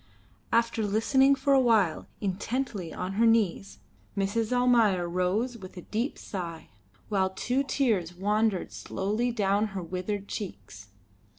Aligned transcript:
After 0.51 0.83
listening 0.83 1.35
for 1.35 1.53
a 1.53 1.59
while 1.59 2.07
intently 2.21 2.91
on 2.91 3.11
her 3.21 3.25
knees, 3.27 3.77
Mrs. 4.17 4.51
Almayer 4.51 5.07
rose 5.07 5.59
with 5.59 5.77
a 5.77 5.83
deep 5.83 6.17
sigh, 6.17 6.69
while 7.09 7.29
two 7.29 7.61
tears 7.61 8.11
wandered 8.15 8.71
slowly 8.71 9.31
down 9.31 9.67
her 9.77 9.83
withered 9.83 10.27
cheeks. 10.27 10.87